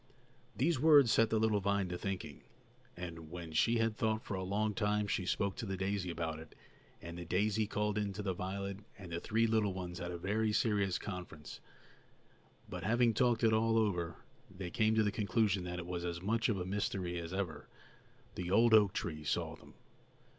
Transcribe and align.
These 0.55 0.79
words 0.79 1.11
set 1.11 1.29
the 1.29 1.37
little 1.39 1.59
vine 1.59 1.87
to 1.89 1.95
thinking; 1.95 2.41
and 2.97 3.29
when 3.29 3.51
she 3.51 3.77
had 3.77 3.95
thought 3.95 4.25
for 4.25 4.33
a 4.33 4.41
long 4.41 4.73
time 4.73 5.05
she 5.05 5.27
spoke 5.27 5.55
to 5.57 5.65
the 5.67 5.77
daisy 5.77 6.09
about 6.09 6.39
it, 6.39 6.55
and 7.03 7.15
the 7.19 7.23
daisy 7.23 7.67
called 7.67 7.99
in 7.99 8.11
the 8.11 8.33
violet, 8.33 8.77
and 8.97 9.11
the 9.11 9.19
three 9.19 9.45
little 9.45 9.75
ones 9.75 9.99
had 9.99 10.09
a 10.09 10.17
very 10.17 10.53
serious 10.53 10.97
conference; 10.97 11.59
but, 12.67 12.83
having 12.83 13.13
talked 13.13 13.43
it 13.43 13.53
all 13.53 13.77
over, 13.77 14.15
they 14.49 14.71
came 14.71 14.95
to 14.95 15.03
the 15.03 15.11
conclusion 15.11 15.65
that 15.65 15.77
it 15.77 15.85
was 15.85 16.03
as 16.03 16.19
much 16.19 16.49
of 16.49 16.57
a 16.57 16.65
mystery 16.65 17.19
as 17.19 17.31
ever. 17.31 17.67
The 18.33 18.49
old 18.49 18.73
oak 18.73 18.93
tree 18.93 19.23
saw 19.23 19.55
them. 19.55 19.75